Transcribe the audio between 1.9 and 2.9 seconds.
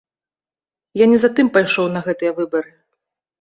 на гэтыя выбары.